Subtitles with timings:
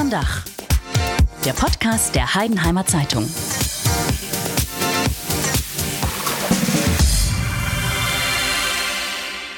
[0.00, 0.44] Unterm Dach.
[1.44, 3.28] Der Podcast der Heidenheimer Zeitung.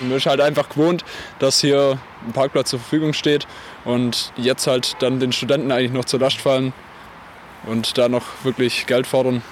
[0.01, 1.05] Man ist halt einfach gewohnt,
[1.39, 3.47] dass hier ein Parkplatz zur Verfügung steht
[3.85, 6.73] und jetzt halt dann den Studenten eigentlich noch zur Last fallen
[7.67, 9.43] und da noch wirklich Geld fordern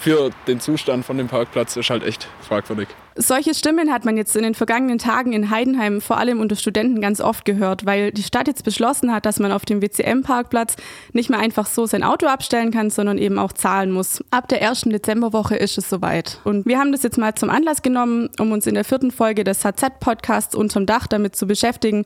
[0.00, 2.88] für den Zustand von dem Parkplatz ist halt echt fragwürdig.
[3.16, 7.00] Solche Stimmen hat man jetzt in den vergangenen Tagen in Heidenheim vor allem unter Studenten
[7.00, 10.76] ganz oft gehört, weil die Stadt jetzt beschlossen hat, dass man auf dem WCM-Parkplatz
[11.12, 14.22] nicht mehr einfach so sein Auto abstellen kann, sondern eben auch zahlen muss.
[14.30, 16.40] Ab der ersten Dezemberwoche ist es soweit.
[16.44, 19.42] Und wir haben das jetzt mal zum Anlass genommen, um uns in der vierten Folge
[19.42, 22.04] des HZ-Podcasts unterm Dach damit zu beschäftigen,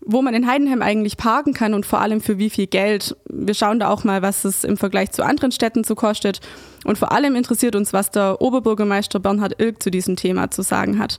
[0.00, 3.16] wo man in Heidenheim eigentlich parken kann und vor allem für wie viel Geld.
[3.28, 6.40] Wir schauen da auch mal, was es im Vergleich zu anderen Städten so kostet.
[6.84, 10.98] Und vor allem interessiert uns, was der Oberbürgermeister Bernhard Ilk zu diesem Thema zu sagen
[10.98, 11.18] hat.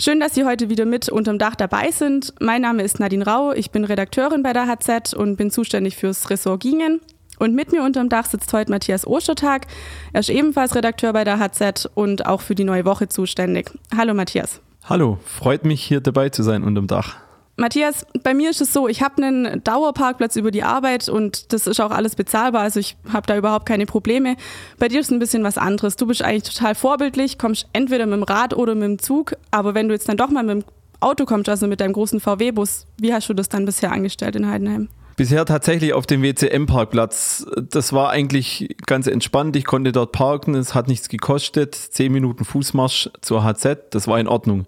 [0.00, 2.32] Schön, dass Sie heute wieder mit unterm Dach dabei sind.
[2.40, 6.30] Mein Name ist Nadine Rau, ich bin Redakteurin bei der HZ und bin zuständig fürs
[6.30, 7.00] Ressort Gingen.
[7.38, 9.66] Und mit mir unterm Dach sitzt heute Matthias Ostertag.
[10.12, 13.70] Er ist ebenfalls Redakteur bei der HZ und auch für die neue Woche zuständig.
[13.96, 14.60] Hallo Matthias.
[14.84, 17.16] Hallo, freut mich hier dabei zu sein unterm Dach.
[17.58, 21.66] Matthias, bei mir ist es so, ich habe einen Dauerparkplatz über die Arbeit und das
[21.66, 24.36] ist auch alles bezahlbar, also ich habe da überhaupt keine Probleme.
[24.78, 25.96] Bei dir ist ein bisschen was anderes.
[25.96, 29.74] Du bist eigentlich total vorbildlich, kommst entweder mit dem Rad oder mit dem Zug, aber
[29.74, 30.64] wenn du jetzt dann doch mal mit dem
[31.00, 34.48] Auto kommst, also mit deinem großen VW-Bus, wie hast du das dann bisher angestellt in
[34.48, 34.88] Heidenheim?
[35.16, 37.44] Bisher tatsächlich auf dem WCM-Parkplatz.
[37.70, 39.56] Das war eigentlich ganz entspannt.
[39.56, 41.74] Ich konnte dort parken, es hat nichts gekostet.
[41.74, 44.66] Zehn Minuten Fußmarsch zur HZ, das war in Ordnung.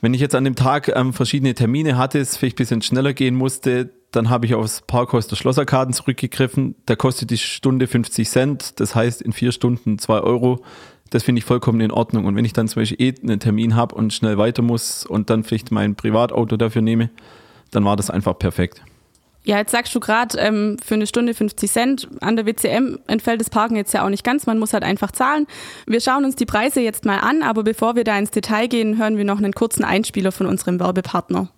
[0.00, 3.12] Wenn ich jetzt an dem Tag ähm, verschiedene Termine hatte, es vielleicht ein bisschen schneller
[3.12, 6.74] gehen musste, dann habe ich aufs Parkhaus der Schlosserkarten zurückgegriffen.
[6.86, 10.64] Da kostet die Stunde 50 Cent, das heißt in vier Stunden zwei Euro.
[11.10, 12.24] Das finde ich vollkommen in Ordnung.
[12.24, 15.30] Und wenn ich dann zum Beispiel eh einen Termin habe und schnell weiter muss und
[15.30, 17.10] dann vielleicht mein Privatauto dafür nehme,
[17.70, 18.82] dann war das einfach perfekt.
[19.46, 22.08] Ja, jetzt sagst du gerade, ähm, für eine Stunde 50 Cent.
[22.20, 24.44] An der WCM entfällt das Parken jetzt ja auch nicht ganz.
[24.46, 25.46] Man muss halt einfach zahlen.
[25.86, 28.98] Wir schauen uns die Preise jetzt mal an, aber bevor wir da ins Detail gehen,
[28.98, 31.48] hören wir noch einen kurzen Einspieler von unserem Werbepartner.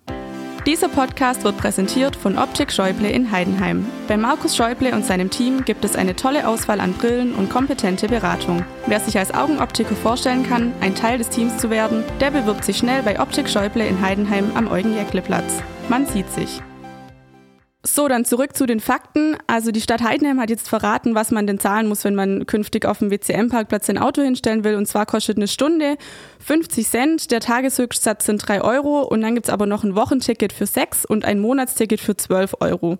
[0.67, 3.87] Dieser Podcast wird präsentiert von Optik Schäuble in Heidenheim.
[4.07, 8.07] Bei Markus Schäuble und seinem Team gibt es eine tolle Auswahl an Brillen und kompetente
[8.07, 8.63] Beratung.
[8.85, 12.77] Wer sich als Augenoptiker vorstellen kann, ein Teil des Teams zu werden, der bewirbt sich
[12.77, 15.63] schnell bei Optik Schäuble in Heidenheim am Eugen-Jäckle-Platz.
[15.87, 16.61] Man sieht sich.
[17.81, 19.37] So, dann zurück zu den Fakten.
[19.47, 22.85] Also die Stadt Heidenheim hat jetzt verraten, was man denn zahlen muss, wenn man künftig
[22.85, 24.75] auf dem WCM-Parkplatz sein Auto hinstellen will.
[24.75, 25.95] Und zwar kostet eine Stunde
[26.39, 30.65] 50 Cent, der Tageshöchstsatz sind 3 Euro und dann gibt's aber noch ein Wochenticket für
[30.65, 32.97] 6 und ein Monatsticket für 12 Euro.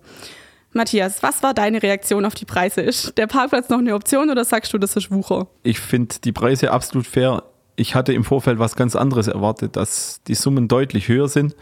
[0.72, 2.80] Matthias, was war deine Reaktion auf die Preise?
[2.80, 5.48] Ist der Parkplatz noch eine Option oder sagst du, das ist Wucher?
[5.62, 7.42] Ich finde die Preise absolut fair.
[7.76, 11.54] Ich hatte im Vorfeld was ganz anderes erwartet, dass die Summen deutlich höher sind.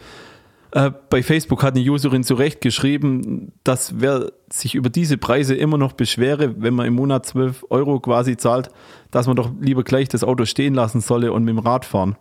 [0.71, 5.55] Äh, bei Facebook hat eine Userin zu Recht geschrieben, dass wer sich über diese Preise
[5.55, 8.69] immer noch beschwere, wenn man im Monat 12 Euro quasi zahlt,
[9.09, 12.15] dass man doch lieber gleich das Auto stehen lassen solle und mit dem Rad fahren.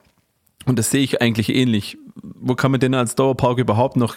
[0.65, 1.99] Und das sehe ich eigentlich ähnlich.
[2.15, 4.17] Wo kann man denn als Dauerpark überhaupt noch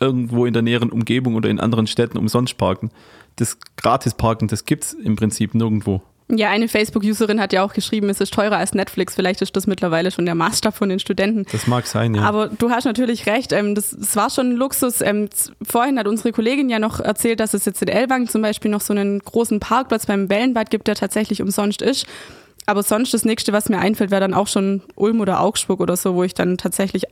[0.00, 2.90] irgendwo in der näheren Umgebung oder in anderen Städten umsonst parken?
[3.36, 6.02] Das Gratisparken, das gibt es im Prinzip nirgendwo.
[6.34, 9.14] Ja, eine Facebook-Userin hat ja auch geschrieben, es ist teurer als Netflix.
[9.14, 11.44] Vielleicht ist das mittlerweile schon der Maßstab von den Studenten.
[11.52, 12.22] Das mag sein, ja.
[12.22, 15.02] Aber du hast natürlich recht, ähm, das, das, war schon ein Luxus.
[15.02, 15.28] Ähm,
[15.62, 18.80] vorhin hat unsere Kollegin ja noch erzählt, dass es jetzt in Elwang zum Beispiel noch
[18.80, 22.06] so einen großen Parkplatz beim Wellenbad gibt, der tatsächlich umsonst ist.
[22.64, 25.96] Aber sonst das nächste, was mir einfällt, wäre dann auch schon Ulm oder Augsburg oder
[25.96, 27.04] so, wo ich dann tatsächlich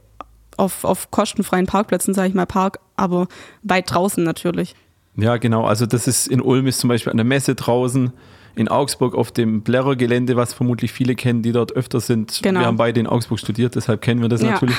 [0.56, 3.28] auf, auf kostenfreien Parkplätzen, sage ich mal, park, aber
[3.62, 4.74] weit draußen natürlich.
[5.16, 5.64] Ja, genau.
[5.64, 8.12] Also das ist in Ulm ist zum Beispiel an der Messe draußen
[8.54, 12.40] in Augsburg auf dem Blerrer-Gelände, was vermutlich viele kennen, die dort öfter sind.
[12.42, 12.60] Genau.
[12.60, 14.52] Wir haben beide in Augsburg studiert, deshalb kennen wir das ja.
[14.52, 14.76] natürlich.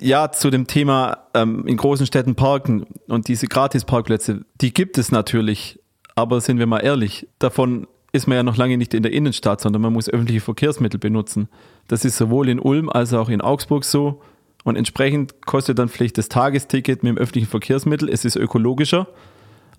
[0.00, 5.12] Ja, zu dem Thema ähm, in großen Städten parken und diese Gratis-Parkplätze, die gibt es
[5.12, 5.78] natürlich,
[6.14, 9.60] aber sind wir mal ehrlich, davon ist man ja noch lange nicht in der Innenstadt,
[9.60, 11.48] sondern man muss öffentliche Verkehrsmittel benutzen.
[11.88, 14.22] Das ist sowohl in Ulm als auch in Augsburg so.
[14.62, 18.08] Und entsprechend kostet dann vielleicht das Tagesticket mit dem öffentlichen Verkehrsmittel.
[18.08, 19.08] Es ist ökologischer,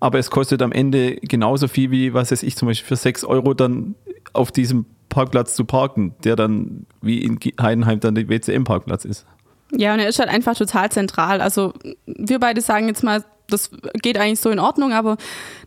[0.00, 3.24] aber es kostet am Ende genauso viel wie, was weiß ich, zum Beispiel für 6
[3.24, 3.94] Euro dann
[4.32, 9.26] auf diesem Parkplatz zu parken, der dann wie in Heidenheim dann der WCM-Parkplatz ist.
[9.72, 11.40] Ja, und er ist halt einfach total zentral.
[11.40, 11.72] Also
[12.06, 13.70] wir beide sagen jetzt mal, das
[14.02, 15.16] geht eigentlich so in Ordnung, aber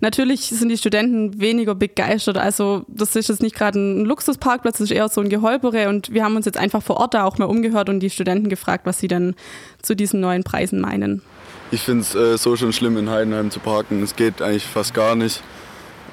[0.01, 2.37] natürlich sind die Studenten weniger begeistert.
[2.37, 6.11] Also das ist jetzt nicht gerade ein Luxusparkplatz, das ist eher so ein Geholpere und
[6.13, 8.85] wir haben uns jetzt einfach vor Ort da auch mal umgehört und die Studenten gefragt,
[8.85, 9.35] was sie dann
[9.81, 11.21] zu diesen neuen Preisen meinen.
[11.71, 14.01] Ich finde es äh, so schon schlimm, in Heidenheim zu parken.
[14.01, 15.41] Es geht eigentlich fast gar nicht.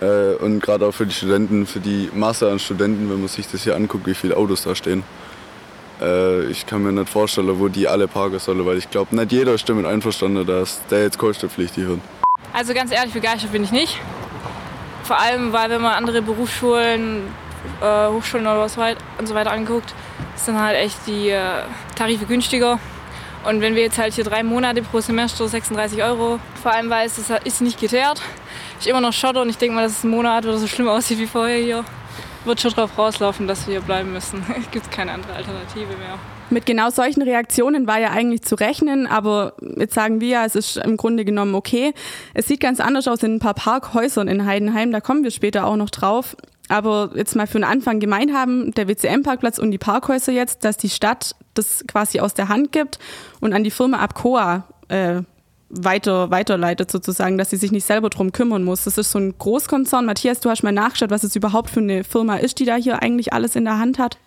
[0.01, 3.51] Äh, und gerade auch für die Studenten, für die Masse an Studenten, wenn man sich
[3.51, 5.03] das hier anguckt, wie viele Autos da stehen.
[6.01, 9.33] Äh, ich kann mir nicht vorstellen, wo die alle parken sollen, weil ich glaube, nicht
[9.33, 12.01] jeder ist damit einverstanden, dass der jetzt kostenpflichtig wird.
[12.53, 13.99] Also ganz ehrlich, begeistert bin ich nicht.
[15.05, 17.23] Vor allem, weil wenn man andere Berufsschulen,
[17.81, 19.95] äh, Hochschulen oder was weit und so weiter anguckt,
[20.35, 21.63] sind halt echt die äh,
[21.95, 22.79] Tarife günstiger.
[23.47, 27.07] Und wenn wir jetzt halt hier drei Monate pro Semester 36 Euro, vor allem weil
[27.07, 28.21] es ist nicht geteert,
[28.79, 30.89] ist immer noch Schotter und ich denke mal, dass es ein Monat oder so schlimm
[30.89, 31.85] aussieht wie vorher hier,
[32.45, 34.45] wird schon darauf rauslaufen, dass wir hier bleiben müssen.
[34.59, 36.19] Es gibt keine andere Alternative mehr.
[36.51, 40.57] Mit genau solchen Reaktionen war ja eigentlich zu rechnen, aber jetzt sagen wir ja, es
[40.57, 41.93] ist im Grunde genommen okay.
[42.35, 45.67] Es sieht ganz anders aus in ein paar Parkhäusern in Heidenheim, da kommen wir später
[45.67, 46.37] auch noch drauf.
[46.69, 50.77] Aber jetzt mal für den Anfang gemeint haben, der WCM-Parkplatz und die Parkhäuser jetzt, dass
[50.77, 52.99] die Stadt das quasi aus der Hand gibt
[53.41, 55.23] und an die Firma Abcoa äh,
[55.69, 58.85] weiter, weiterleitet sozusagen, dass sie sich nicht selber drum kümmern muss.
[58.85, 60.07] Das ist so ein Großkonzern.
[60.07, 63.03] Matthias, du hast mal nachgeschaut, was es überhaupt für eine Firma ist, die da hier
[63.03, 64.19] eigentlich alles in der Hand hat.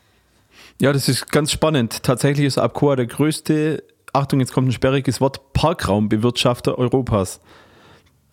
[0.82, 2.04] Ja, das ist ganz spannend.
[2.04, 3.84] Tatsächlich ist Abcoa der größte,
[4.14, 7.40] Achtung, jetzt kommt ein sperriges Wort, Parkraumbewirtschafter Europas.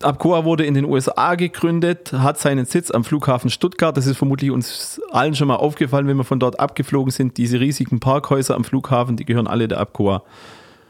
[0.01, 3.97] Abcoa wurde in den USA gegründet, hat seinen Sitz am Flughafen Stuttgart.
[3.97, 7.37] Das ist vermutlich uns allen schon mal aufgefallen, wenn wir von dort abgeflogen sind.
[7.37, 10.23] Diese riesigen Parkhäuser am Flughafen, die gehören alle der Abcoa.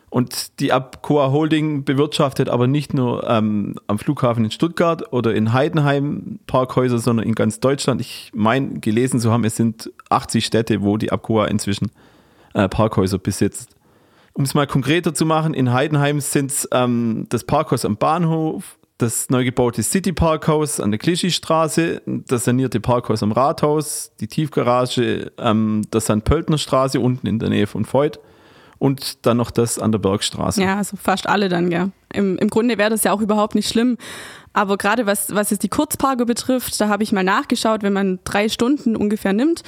[0.10, 5.54] Und die Abcoa Holding bewirtschaftet aber nicht nur ähm, am Flughafen in Stuttgart oder in
[5.54, 8.00] Heidenheim Parkhäuser, sondern in ganz Deutschland.
[8.02, 11.92] Ich meine, gelesen zu haben, es sind 80 Städte, wo die Abcoa inzwischen
[12.54, 13.76] äh, Parkhäuser besitzt.
[14.34, 18.77] Um es mal konkreter zu machen, in Heidenheim sind es ähm, das Parkhaus am Bahnhof,
[18.98, 25.32] das neu gebaute City Parkhaus an der Clichy-Straße, das sanierte Parkhaus am Rathaus, die Tiefgarage
[25.38, 26.24] ähm, der St.
[26.24, 28.20] Pöltner Straße unten in der Nähe von Voigt
[28.80, 30.62] und dann noch das an der Bergstraße.
[30.62, 31.90] Ja, also fast alle dann, ja.
[32.14, 33.98] Im, im Grunde wäre das ja auch überhaupt nicht schlimm.
[34.54, 38.20] Aber gerade was, was jetzt die Kurzparker betrifft, da habe ich mal nachgeschaut, wenn man
[38.24, 39.62] drei Stunden ungefähr nimmt,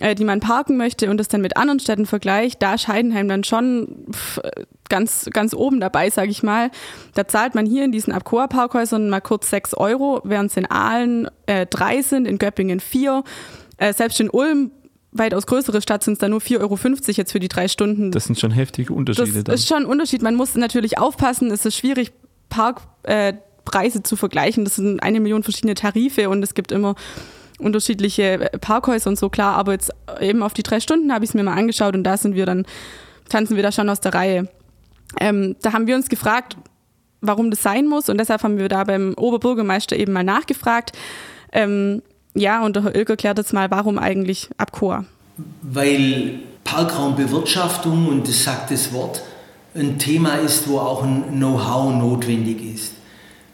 [0.00, 3.28] äh, die man parken möchte und das dann mit anderen Städten vergleicht, da ist Heidenheim
[3.28, 4.40] dann schon pff,
[4.88, 6.70] ganz, ganz oben dabei, sage ich mal.
[7.14, 11.28] Da zahlt man hier in diesen Abcoa-Parkhäusern mal kurz sechs Euro, während es in Aalen
[11.46, 13.24] äh, drei sind, in Göppingen vier.
[13.76, 14.70] Äh, selbst in Ulm
[15.12, 16.78] weitaus größere Stadt sind es da nur 4,50 Euro
[17.12, 18.12] jetzt für die drei Stunden.
[18.12, 19.32] Das sind schon heftige Unterschiede.
[19.32, 19.54] Das dann.
[19.54, 20.22] ist schon ein Unterschied.
[20.22, 21.50] Man muss natürlich aufpassen.
[21.50, 22.12] Es ist schwierig,
[22.48, 24.64] Parkpreise äh, zu vergleichen.
[24.64, 26.94] Das sind eine Million verschiedene Tarife und es gibt immer
[27.58, 29.56] unterschiedliche äh, Parkhäuser und so, klar.
[29.56, 32.16] Aber jetzt eben auf die drei Stunden habe ich es mir mal angeschaut und da
[32.16, 32.64] sind wir dann,
[33.28, 34.48] tanzen wir da schon aus der Reihe.
[35.20, 36.56] Ähm, da haben wir uns gefragt,
[37.20, 40.92] warum das sein muss und deshalb haben wir da beim Oberbürgermeister eben mal nachgefragt.
[41.52, 42.02] Ähm,
[42.34, 45.04] ja, und der Herr Ilker klärt jetzt mal, warum eigentlich Abchor?
[45.62, 49.22] Weil Parkraumbewirtschaftung, und das sagt das Wort,
[49.74, 52.92] ein Thema ist, wo auch ein Know-how notwendig ist.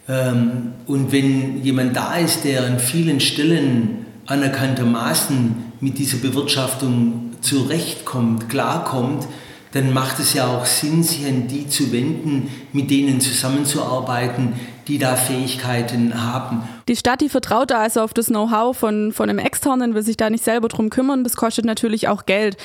[0.09, 8.49] Ähm, und wenn jemand da ist, der an vielen Stellen anerkanntermaßen mit dieser Bewirtschaftung zurechtkommt,
[8.49, 9.27] klarkommt,
[9.73, 14.53] dann macht es ja auch Sinn, sich an die zu wenden, mit denen zusammenzuarbeiten,
[14.87, 16.63] die da Fähigkeiten haben.
[16.87, 20.17] Die Stadt, die vertraut da also auf das Know-how von, von einem Externen, will sich
[20.17, 21.25] da nicht selber drum kümmern.
[21.25, 22.57] Das kostet natürlich auch Geld.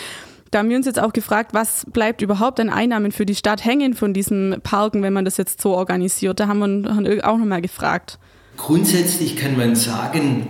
[0.51, 3.63] Da haben wir uns jetzt auch gefragt, was bleibt überhaupt an Einnahmen für die Stadt
[3.63, 6.40] hängen von diesem Parken, wenn man das jetzt so organisiert?
[6.40, 8.18] Da haben wir auch nochmal gefragt.
[8.57, 10.48] Grundsätzlich kann man sagen,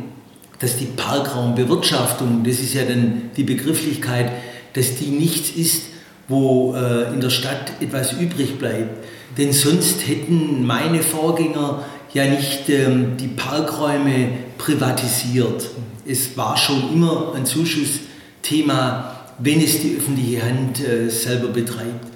[0.59, 4.31] dass die Parkraumbewirtschaftung, das ist ja dann die Begrifflichkeit,
[4.73, 5.83] dass die nichts ist,
[6.27, 9.05] wo äh, in der Stadt etwas übrig bleibt.
[9.37, 15.69] Denn sonst hätten meine Vorgänger ja nicht ähm, die Parkräume privatisiert.
[16.05, 22.07] Es war schon immer ein Zuschussthema, wenn es die öffentliche Hand äh, selber betreibt.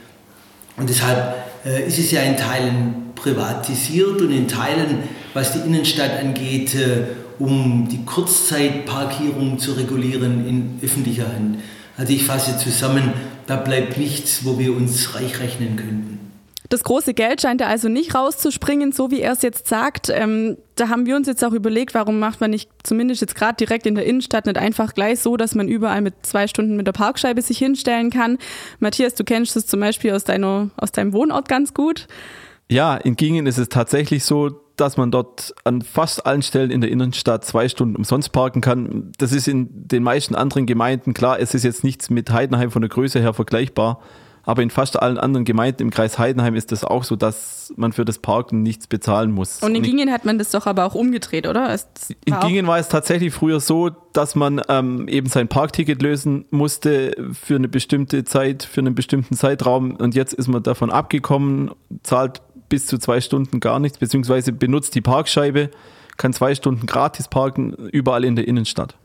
[0.78, 5.00] Und deshalb äh, ist es ja in Teilen privatisiert und in Teilen,
[5.34, 7.04] was die Innenstadt angeht, äh,
[7.40, 11.60] um die Kurzzeitparkierung zu regulieren in öffentlicher Hand.
[11.98, 13.14] Also ich fasse zusammen,
[13.48, 16.13] da bleibt nichts, wo wir uns reich rechnen könnten.
[16.74, 20.10] Das große Geld scheint er also nicht rauszuspringen, so wie er es jetzt sagt.
[20.10, 23.58] Ähm, da haben wir uns jetzt auch überlegt, warum macht man nicht zumindest jetzt gerade
[23.58, 26.88] direkt in der Innenstadt nicht einfach gleich so, dass man überall mit zwei Stunden mit
[26.88, 28.40] der Parkscheibe sich hinstellen kann.
[28.80, 32.08] Matthias, du kennst das zum Beispiel aus, deiner, aus deinem Wohnort ganz gut.
[32.72, 36.82] Ja, in Gingen ist es tatsächlich so, dass man dort an fast allen Stellen in
[36.82, 39.12] der Innenstadt zwei Stunden umsonst parken kann.
[39.20, 42.82] Das ist in den meisten anderen Gemeinden klar, es ist jetzt nichts mit Heidenheim von
[42.82, 44.02] der Größe her vergleichbar.
[44.46, 47.94] Aber in fast allen anderen Gemeinden im Kreis Heidenheim ist das auch so, dass man
[47.94, 49.64] für das Parken nichts bezahlen muss.
[49.64, 51.74] Und in Gingen hat man das doch aber auch umgedreht, oder?
[52.26, 57.16] in Gingen war es tatsächlich früher so, dass man ähm, eben sein Parkticket lösen musste
[57.32, 59.96] für eine bestimmte Zeit, für einen bestimmten Zeitraum.
[59.96, 61.72] Und jetzt ist man davon abgekommen,
[62.04, 65.70] zahlt bis zu zwei Stunden gar nichts, beziehungsweise benutzt die Parkscheibe,
[66.18, 68.96] kann zwei Stunden gratis parken, überall in der Innenstadt.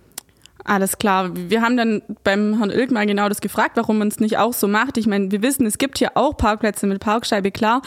[0.68, 1.30] Alles klar.
[1.34, 4.52] Wir haben dann beim Herrn Ilk mal genau das gefragt, warum man es nicht auch
[4.52, 4.98] so macht.
[4.98, 7.80] Ich meine, wir wissen, es gibt hier auch Parkplätze mit Parkscheibe, klar.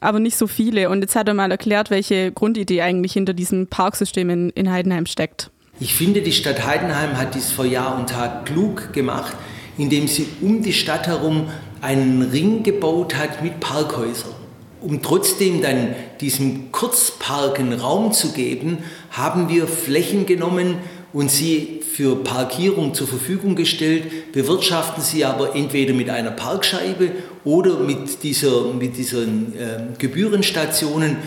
[0.00, 0.88] aber nicht so viele.
[0.88, 5.06] Und jetzt hat er mal erklärt, welche Grundidee eigentlich hinter diesem Parksystem in, in Heidenheim
[5.06, 5.50] steckt.
[5.80, 9.34] Ich finde, die Stadt Heidenheim hat dies vor Jahr und Tag klug gemacht,
[9.76, 11.48] indem sie um die Stadt herum
[11.80, 14.30] einen Ring gebaut hat mit Parkhäusern.
[14.80, 18.78] Um trotzdem dann diesem Kurzparken Raum zu geben,
[19.10, 20.76] haben wir Flächen genommen
[21.12, 27.10] und sie für Parkierung zur Verfügung gestellt, bewirtschaften sie aber entweder mit einer Parkscheibe
[27.44, 31.18] oder mit, dieser, mit diesen äh, Gebührenstationen,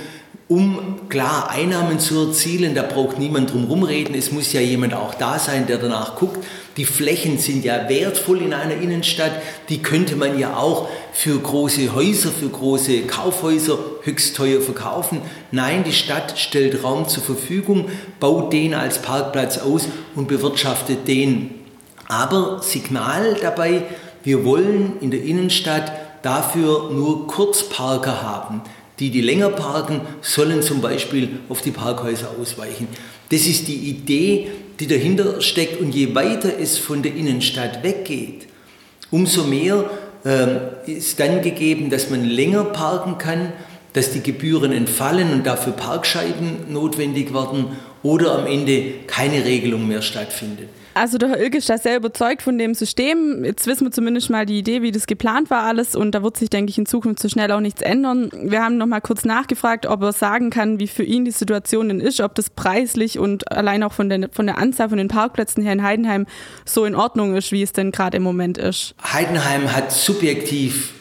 [0.47, 2.75] um klar Einnahmen zu erzielen.
[2.75, 4.15] Da braucht niemand drum rumreden.
[4.15, 6.45] Es muss ja jemand auch da sein, der danach guckt.
[6.77, 9.31] Die Flächen sind ja wertvoll in einer Innenstadt.
[9.69, 15.21] Die könnte man ja auch für große Häuser, für große Kaufhäuser höchst teuer verkaufen.
[15.51, 21.49] Nein, die Stadt stellt Raum zur Verfügung, baut den als Parkplatz aus und bewirtschaftet den.
[22.07, 23.83] Aber Signal dabei,
[24.23, 28.61] wir wollen in der Innenstadt dafür nur Kurzparker haben.
[28.99, 32.87] Die, die länger parken, sollen zum Beispiel auf die Parkhäuser ausweichen.
[33.29, 35.81] Das ist die Idee, die dahinter steckt.
[35.81, 38.47] Und je weiter es von der Innenstadt weggeht,
[39.11, 39.89] umso mehr
[40.23, 43.53] äh, ist dann gegeben, dass man länger parken kann,
[43.95, 47.67] dass die Gebühren entfallen und dafür Parkscheiben notwendig werden
[48.03, 50.67] oder am Ende keine Regelung mehr stattfindet.
[50.93, 53.43] Also der Herr Ilke ist da sehr überzeugt von dem System.
[53.43, 56.37] Jetzt wissen wir zumindest mal die Idee, wie das geplant war alles und da wird
[56.37, 58.29] sich, denke ich, in Zukunft so schnell auch nichts ändern.
[58.33, 61.87] Wir haben noch mal kurz nachgefragt, ob er sagen kann, wie für ihn die Situation
[61.89, 65.07] denn ist, ob das preislich und allein auch von der, von der Anzahl von den
[65.07, 66.27] Parkplätzen her in Heidenheim
[66.65, 68.93] so in Ordnung ist, wie es denn gerade im Moment ist.
[69.03, 70.93] Heidenheim hat subjektiv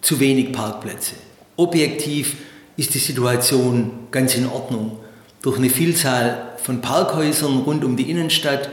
[0.00, 1.14] zu wenig Parkplätze.
[1.56, 2.36] Objektiv
[2.76, 4.98] ist die Situation ganz in Ordnung.
[5.42, 8.68] Durch eine Vielzahl von Parkhäusern rund um die Innenstadt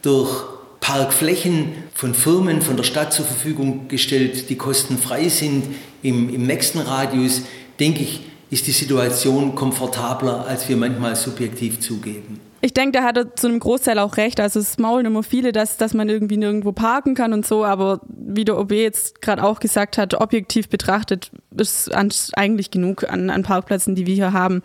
[0.00, 0.44] durch
[0.80, 5.64] Parkflächen von Firmen, von der Stadt zur Verfügung gestellt, die kostenfrei sind
[6.02, 7.42] im, im nächsten Radius,
[7.78, 8.20] denke ich,
[8.50, 12.40] ist die Situation komfortabler, als wir manchmal subjektiv zugeben.
[12.64, 14.38] Ich denke, da hat er zu einem Großteil auch recht.
[14.38, 17.64] Also es maulen immer viele, dass, dass man irgendwie nirgendwo parken kann und so.
[17.64, 23.30] Aber wie der OB jetzt gerade auch gesagt hat, objektiv betrachtet ist eigentlich genug an,
[23.30, 24.62] an Parkplätzen, die wir hier haben.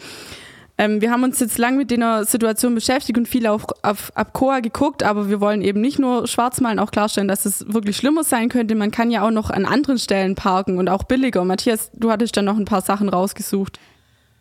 [0.77, 4.59] Ähm, wir haben uns jetzt lang mit der Situation beschäftigt und viel auf, auf Abcoa
[4.59, 8.23] geguckt, aber wir wollen eben nicht nur schwarz malen, auch klarstellen, dass es wirklich schlimmer
[8.23, 8.75] sein könnte.
[8.75, 11.43] Man kann ja auch noch an anderen Stellen parken und auch billiger.
[11.43, 13.79] Matthias, du hattest dann noch ein paar Sachen rausgesucht.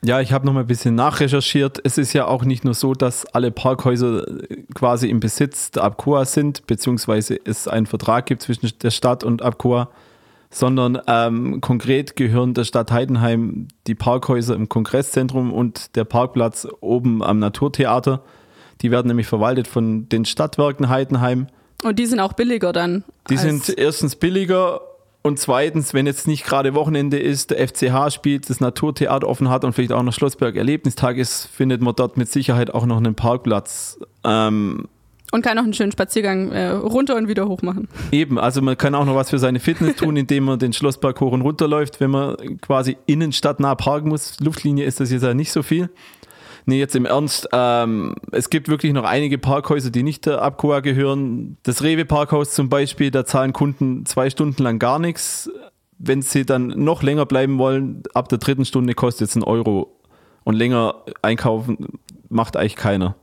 [0.07, 1.81] Ja, ich habe noch mal ein bisschen nachrecherchiert.
[1.83, 4.25] Es ist ja auch nicht nur so, dass alle Parkhäuser
[4.75, 9.43] quasi im Besitz der Abcoa sind, beziehungsweise es einen Vertrag gibt zwischen der Stadt und
[9.43, 9.89] Abcoa
[10.49, 17.23] sondern ähm, konkret gehören der Stadt Heidenheim die Parkhäuser im Kongresszentrum und der Parkplatz oben
[17.23, 18.23] am Naturtheater.
[18.81, 21.49] Die werden nämlich verwaltet von den Stadtwerken Heidenheim.
[21.83, 23.05] Und die sind auch billiger dann?
[23.29, 24.81] Die sind erstens billiger
[25.27, 29.65] und zweitens, wenn jetzt nicht gerade Wochenende ist, der FCH spielt, das Naturtheater offen hat
[29.65, 33.17] und vielleicht auch noch Schlossberg Erlebnistag ist, findet man dort mit Sicherheit auch noch einen
[33.17, 33.99] Parkplatz.
[34.23, 34.87] Ähm,
[35.33, 37.89] und kann auch einen schönen Spaziergang äh, runter und wieder hoch machen.
[38.13, 41.21] Eben, also man kann auch noch was für seine Fitness tun, indem man den Schlossberg
[41.21, 44.39] hoch und runter läuft, wenn man quasi innenstadtnah parken muss.
[44.39, 45.91] Luftlinie ist das jetzt ja nicht so viel.
[46.69, 50.81] Nee, jetzt im Ernst, ähm, es gibt wirklich noch einige Parkhäuser, die nicht der Abcoa
[50.81, 51.59] gehören.
[51.63, 55.49] Das Rewe Parkhaus zum Beispiel, da zahlen Kunden zwei Stunden lang gar nichts.
[55.99, 59.97] Wenn sie dann noch länger bleiben wollen, ab der dritten Stunde kostet es einen Euro.
[60.43, 63.15] Und länger einkaufen macht eigentlich keiner.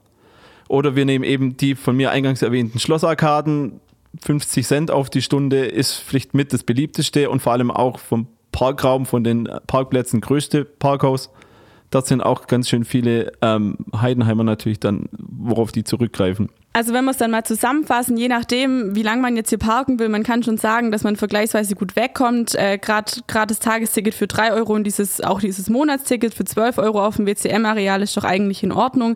[0.70, 3.82] Oder wir nehmen eben die von mir eingangs erwähnten Schlossarkaden.
[4.22, 8.28] 50 Cent auf die Stunde ist vielleicht mit das beliebteste und vor allem auch vom
[8.54, 11.30] Parkraum, von den Parkplätzen größte Parkhaus.
[11.94, 16.50] Dort sind auch ganz schön viele ähm, Heidenheimer natürlich dann, worauf die zurückgreifen.
[16.76, 20.00] Also wenn wir es dann mal zusammenfassen, je nachdem, wie lange man jetzt hier parken
[20.00, 22.56] will, man kann schon sagen, dass man vergleichsweise gut wegkommt.
[22.56, 27.06] Äh, Gerade das Tagesticket für 3 Euro und dieses, auch dieses Monatsticket für 12 Euro
[27.06, 29.16] auf dem WCM-Areal ist doch eigentlich in Ordnung.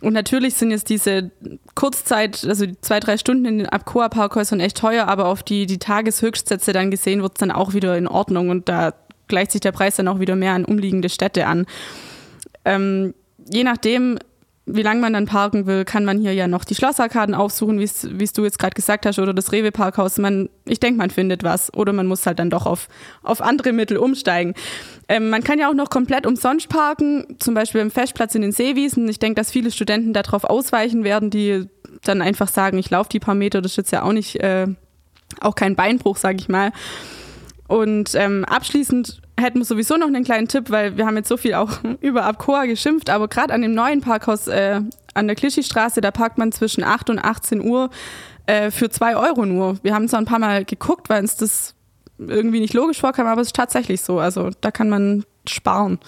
[0.00, 1.32] Und natürlich sind jetzt diese
[1.74, 6.72] Kurzzeit, also zwei, drei Stunden in den Abcoa-Parkhäusern echt teuer, aber auf die, die Tageshöchstsätze
[6.72, 8.94] dann gesehen wird es dann auch wieder in Ordnung und da
[9.26, 11.66] gleicht sich der Preis dann auch wieder mehr an umliegende Städte an.
[12.64, 13.14] Ähm,
[13.50, 14.18] je nachdem,
[14.64, 17.84] wie lange man dann parken will, kann man hier ja noch die Schlossarkaden aufsuchen, wie
[17.84, 20.18] es du jetzt gerade gesagt hast, oder das Rewe-Parkhaus.
[20.18, 21.74] Man, ich denke, man findet was.
[21.74, 22.88] Oder man muss halt dann doch auf,
[23.22, 24.54] auf andere Mittel umsteigen.
[25.08, 28.52] Ähm, man kann ja auch noch komplett umsonst parken, zum Beispiel im Festplatz in den
[28.52, 29.08] Seewiesen.
[29.08, 31.66] Ich denke, dass viele Studenten darauf ausweichen werden, die
[32.04, 34.68] dann einfach sagen, ich laufe die paar Meter, das ist jetzt ja auch nicht, äh,
[35.40, 36.72] auch kein Beinbruch, sage ich mal.
[37.66, 41.36] Und ähm, abschließend hätten wir sowieso noch einen kleinen Tipp, weil wir haben jetzt so
[41.36, 41.70] viel auch
[42.00, 44.80] über Abcoa geschimpft, aber gerade an dem neuen Parkhaus äh,
[45.14, 47.90] an der Klischi-Straße, da parkt man zwischen 8 und 18 Uhr
[48.46, 49.78] äh, für 2 Euro nur.
[49.82, 51.74] Wir haben es ein paar Mal geguckt, weil uns das
[52.18, 54.18] irgendwie nicht logisch vorkam, aber es ist tatsächlich so.
[54.18, 55.98] Also da kann man sparen.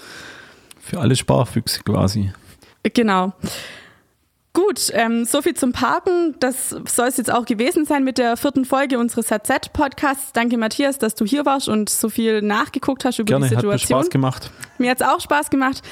[0.80, 2.32] Für alle Sparfüchse quasi.
[2.82, 3.32] Genau.
[4.54, 6.36] Gut, ähm, so viel zum Parken.
[6.38, 10.32] Das soll es jetzt auch gewesen sein mit der vierten Folge unseres HZ-Podcasts.
[10.32, 13.72] Danke, Matthias, dass du hier warst und so viel nachgeguckt hast über Gerne, die Situation.
[13.72, 14.50] Hat mir Spaß gemacht.
[14.78, 15.82] Mir hat es auch Spaß gemacht.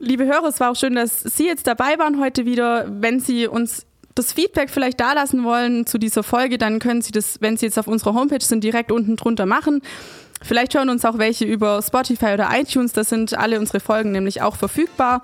[0.00, 2.86] Liebe Hörer, es war auch schön, dass Sie jetzt dabei waren heute wieder.
[2.90, 3.86] Wenn Sie uns
[4.16, 7.66] das Feedback vielleicht da lassen wollen zu dieser Folge, dann können Sie das, wenn Sie
[7.66, 9.82] jetzt auf unserer Homepage sind, direkt unten drunter machen.
[10.42, 12.92] Vielleicht hören uns auch welche über Spotify oder iTunes.
[12.92, 15.22] Da sind alle unsere Folgen nämlich auch verfügbar.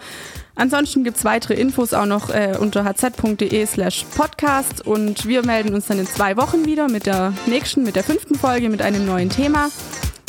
[0.55, 5.75] Ansonsten gibt es weitere Infos auch noch äh, unter hz.de slash podcast und wir melden
[5.75, 9.05] uns dann in zwei Wochen wieder mit der nächsten, mit der fünften Folge mit einem
[9.05, 9.69] neuen Thema.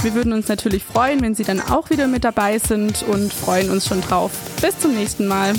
[0.02, 3.72] Wir würden uns natürlich freuen, wenn Sie dann auch wieder mit dabei sind und freuen
[3.72, 4.32] uns schon drauf.
[4.62, 5.54] Bis zum nächsten Mal.